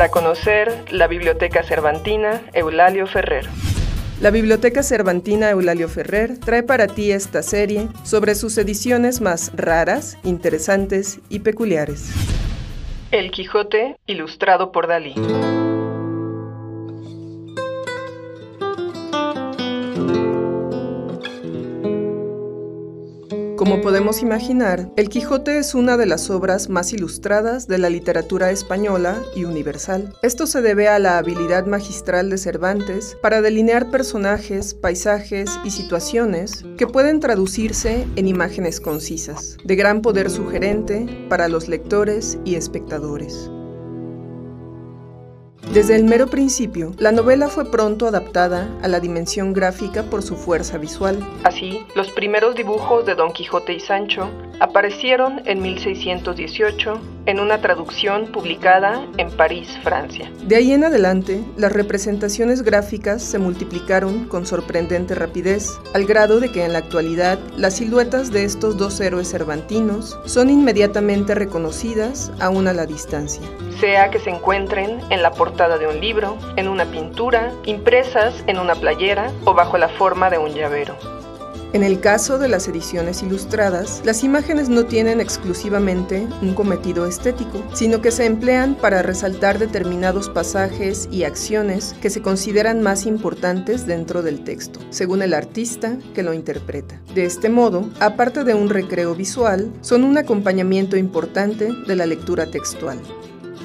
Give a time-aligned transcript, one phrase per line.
[0.00, 3.44] Para conocer la Biblioteca Cervantina Eulalio Ferrer.
[4.22, 10.16] La Biblioteca Cervantina Eulalio Ferrer trae para ti esta serie sobre sus ediciones más raras,
[10.24, 12.14] interesantes y peculiares.
[13.10, 15.12] El Quijote, ilustrado por Dalí.
[23.70, 28.50] Como podemos imaginar, El Quijote es una de las obras más ilustradas de la literatura
[28.50, 30.12] española y universal.
[30.22, 36.64] Esto se debe a la habilidad magistral de Cervantes para delinear personajes, paisajes y situaciones
[36.78, 43.52] que pueden traducirse en imágenes concisas, de gran poder sugerente para los lectores y espectadores.
[45.72, 50.34] Desde el mero principio, la novela fue pronto adaptada a la dimensión gráfica por su
[50.34, 51.24] fuerza visual.
[51.44, 54.28] Así, los primeros dibujos de Don Quijote y Sancho
[54.60, 60.30] aparecieron en 1618 en una traducción publicada en París, Francia.
[60.44, 66.52] De ahí en adelante, las representaciones gráficas se multiplicaron con sorprendente rapidez, al grado de
[66.52, 72.68] que en la actualidad las siluetas de estos dos héroes cervantinos son inmediatamente reconocidas aún
[72.68, 73.42] a la distancia.
[73.80, 78.58] Sea que se encuentren en la portada de un libro, en una pintura, impresas en
[78.58, 81.19] una playera o bajo la forma de un llavero.
[81.72, 87.62] En el caso de las ediciones ilustradas, las imágenes no tienen exclusivamente un cometido estético,
[87.72, 93.86] sino que se emplean para resaltar determinados pasajes y acciones que se consideran más importantes
[93.86, 97.00] dentro del texto, según el artista que lo interpreta.
[97.14, 102.50] De este modo, aparte de un recreo visual, son un acompañamiento importante de la lectura
[102.50, 102.98] textual.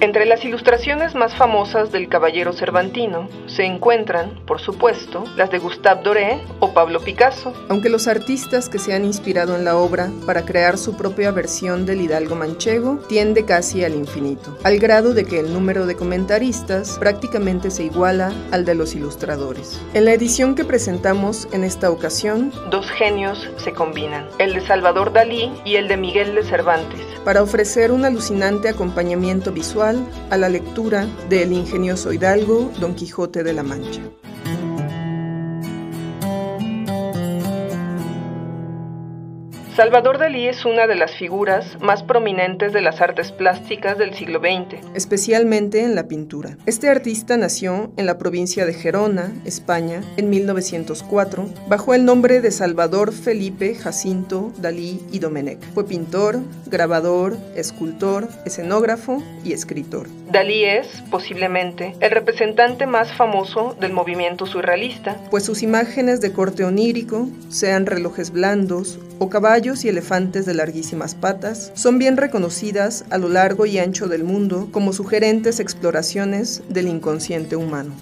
[0.00, 6.02] Entre las ilustraciones más famosas del caballero cervantino se encuentran, por supuesto, las de Gustave
[6.02, 7.52] Doré o Pablo Picasso.
[7.68, 11.86] Aunque los artistas que se han inspirado en la obra para crear su propia versión
[11.86, 16.98] del Hidalgo manchego tiende casi al infinito, al grado de que el número de comentaristas
[16.98, 19.80] prácticamente se iguala al de los ilustradores.
[19.94, 25.12] En la edición que presentamos en esta ocasión, dos genios se combinan, el de Salvador
[25.12, 30.48] Dalí y el de Miguel de Cervantes, para ofrecer un alucinante acompañamiento visual a la
[30.48, 34.00] lectura del ingenioso hidalgo Don Quijote de la Mancha.
[39.76, 44.38] Salvador Dalí es una de las figuras más prominentes de las artes plásticas del siglo
[44.38, 46.56] XX, especialmente en la pintura.
[46.64, 52.52] Este artista nació en la provincia de Gerona, España, en 1904, bajo el nombre de
[52.52, 55.60] Salvador Felipe Jacinto Dalí y Domenech.
[55.74, 60.06] Fue pintor, grabador, escultor, escenógrafo y escritor.
[60.30, 66.64] Dalí es, posiblemente, el representante más famoso del movimiento surrealista, pues sus imágenes de corte
[66.64, 73.16] onírico, sean relojes blandos o caballos y elefantes de larguísimas patas, son bien reconocidas a
[73.16, 77.94] lo largo y ancho del mundo como sugerentes exploraciones del inconsciente humano.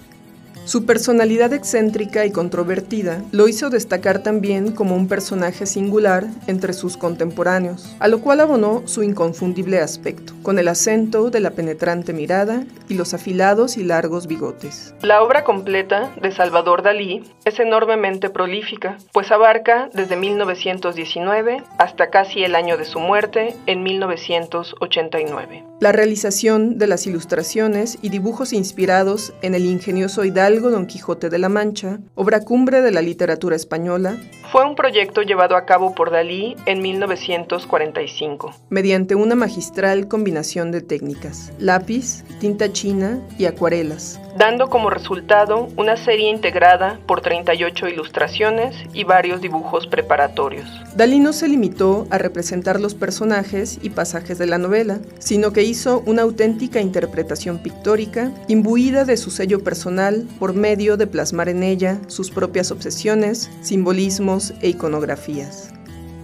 [0.65, 6.97] Su personalidad excéntrica y controvertida lo hizo destacar también como un personaje singular entre sus
[6.97, 12.65] contemporáneos, a lo cual abonó su inconfundible aspecto, con el acento de la penetrante mirada
[12.89, 14.93] y los afilados y largos bigotes.
[15.01, 22.43] La obra completa de Salvador Dalí es enormemente prolífica, pues abarca desde 1919 hasta casi
[22.43, 25.63] el año de su muerte en 1989.
[25.79, 31.39] La realización de las ilustraciones y dibujos inspirados en el ingenioso hidalgo Don Quijote de
[31.39, 34.17] la Mancha, obra cumbre de la literatura española,
[34.51, 38.53] fue un proyecto llevado a cabo por Dalí en 1945.
[38.69, 45.95] Mediante una magistral combinación de técnicas, lápiz, tinta china y acuarelas, dando como resultado una
[45.95, 50.67] serie integrada por 38 ilustraciones y varios dibujos preparatorios.
[50.95, 55.61] Dalí no se limitó a representar los personajes y pasajes de la novela, sino que
[55.61, 61.61] hizo una auténtica interpretación pictórica, imbuida de su sello personal por medio de plasmar en
[61.61, 65.72] ella sus propias obsesiones, simbolismos e iconografías.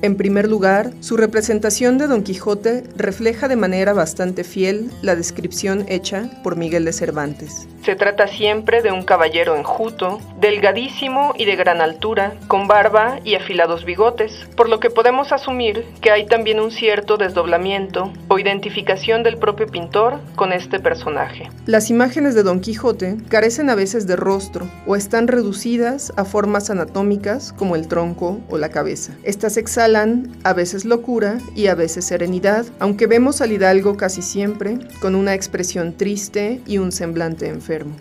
[0.01, 5.85] En primer lugar, su representación de Don Quijote refleja de manera bastante fiel la descripción
[5.89, 7.67] hecha por Miguel de Cervantes.
[7.83, 13.35] Se trata siempre de un caballero enjuto, delgadísimo y de gran altura, con barba y
[13.35, 19.23] afilados bigotes, por lo que podemos asumir que hay también un cierto desdoblamiento o identificación
[19.23, 21.49] del propio pintor con este personaje.
[21.65, 26.69] Las imágenes de Don Quijote carecen a veces de rostro o están reducidas a formas
[26.69, 29.13] anatómicas como el tronco o la cabeza.
[29.23, 29.57] Estas
[30.43, 35.33] a veces locura y a veces serenidad, aunque vemos al hidalgo casi siempre con una
[35.33, 37.95] expresión triste y un semblante enfermo.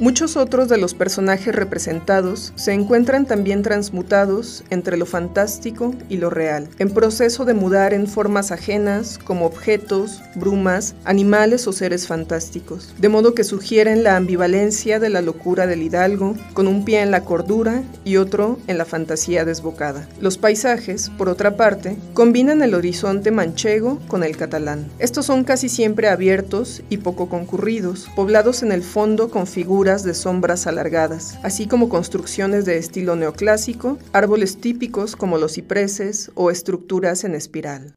[0.00, 6.30] Muchos otros de los personajes representados se encuentran también transmutados entre lo fantástico y lo
[6.30, 12.94] real, en proceso de mudar en formas ajenas como objetos, brumas, animales o seres fantásticos,
[12.96, 17.10] de modo que sugieren la ambivalencia de la locura del hidalgo, con un pie en
[17.10, 20.08] la cordura y otro en la fantasía desbocada.
[20.20, 24.86] Los paisajes, por otra parte, combinan el horizonte manchego con el catalán.
[25.00, 30.12] Estos son casi siempre abiertos y poco concurridos, poblados en el fondo con figuras de
[30.12, 37.24] sombras alargadas, así como construcciones de estilo neoclásico, árboles típicos como los cipreses o estructuras
[37.24, 37.94] en espiral.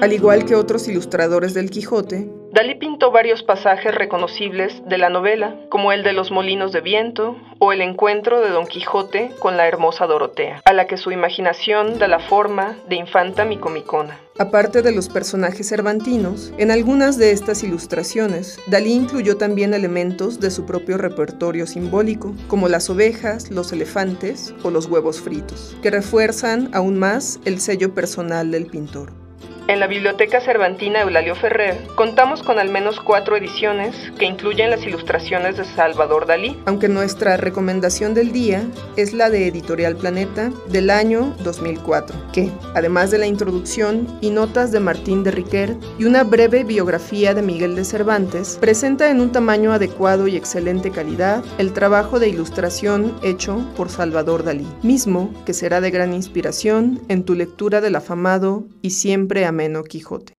[0.00, 5.54] Al igual que otros ilustradores del Quijote, Dalí pintó varios pasajes reconocibles de la novela,
[5.68, 9.68] como el de los molinos de viento o el encuentro de Don Quijote con la
[9.68, 14.18] hermosa Dorotea, a la que su imaginación da la forma de infanta micomicona.
[14.36, 20.50] Aparte de los personajes cervantinos, en algunas de estas ilustraciones, Dalí incluyó también elementos de
[20.50, 26.68] su propio repertorio simbólico, como las ovejas, los elefantes o los huevos fritos, que refuerzan
[26.74, 29.19] aún más el sello personal del pintor.
[29.70, 34.84] En la Biblioteca Cervantina Eulalio Ferrer contamos con al menos cuatro ediciones que incluyen las
[34.84, 36.58] ilustraciones de Salvador Dalí.
[36.66, 38.64] Aunque nuestra recomendación del día
[38.96, 44.72] es la de Editorial Planeta del año 2004, que, además de la introducción y notas
[44.72, 49.30] de Martín de Riquer y una breve biografía de Miguel de Cervantes, presenta en un
[49.30, 55.54] tamaño adecuado y excelente calidad el trabajo de ilustración hecho por Salvador Dalí, mismo que
[55.54, 60.34] será de gran inspiración en tu lectura del afamado y siempre amado Quijote.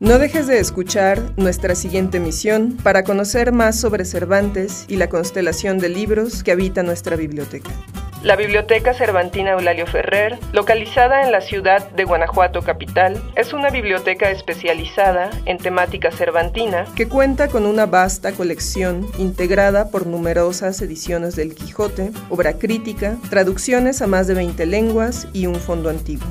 [0.00, 5.78] No dejes de escuchar nuestra siguiente misión para conocer más sobre Cervantes y la constelación
[5.78, 7.70] de libros que habita nuestra biblioteca.
[8.22, 14.30] La Biblioteca Cervantina Eulalio Ferrer, localizada en la ciudad de Guanajuato capital, es una biblioteca
[14.30, 21.56] especializada en temática cervantina que cuenta con una vasta colección integrada por numerosas ediciones del
[21.56, 26.28] Quijote, obra crítica, traducciones a más de 20 lenguas y un fondo antiguo.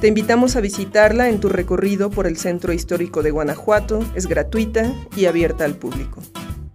[0.00, 4.92] Te invitamos a visitarla en tu recorrido por el Centro Histórico de Guanajuato, es gratuita
[5.16, 6.20] y abierta al público.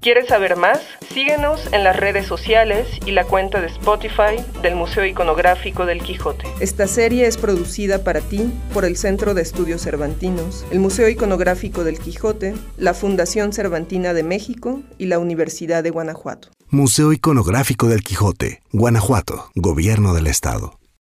[0.03, 0.81] ¿Quieres saber más?
[1.13, 6.45] Síguenos en las redes sociales y la cuenta de Spotify del Museo Iconográfico del Quijote.
[6.59, 11.85] Esta serie es producida para ti por el Centro de Estudios Cervantinos, el Museo Iconográfico
[11.85, 16.49] del Quijote, la Fundación Cervantina de México y la Universidad de Guanajuato.
[16.69, 20.82] Museo Iconográfico del Quijote, Guanajuato, Gobierno del Estado.